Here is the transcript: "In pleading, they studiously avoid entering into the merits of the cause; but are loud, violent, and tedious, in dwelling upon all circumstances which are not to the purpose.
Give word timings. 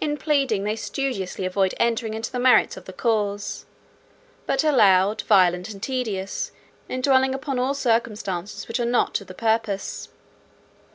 "In 0.00 0.16
pleading, 0.16 0.64
they 0.64 0.76
studiously 0.76 1.44
avoid 1.44 1.74
entering 1.76 2.14
into 2.14 2.32
the 2.32 2.38
merits 2.38 2.78
of 2.78 2.86
the 2.86 2.92
cause; 2.94 3.66
but 4.46 4.64
are 4.64 4.72
loud, 4.72 5.20
violent, 5.28 5.68
and 5.68 5.82
tedious, 5.82 6.52
in 6.88 7.02
dwelling 7.02 7.34
upon 7.34 7.58
all 7.58 7.74
circumstances 7.74 8.66
which 8.66 8.80
are 8.80 8.86
not 8.86 9.12
to 9.16 9.26
the 9.26 9.34
purpose. 9.34 10.08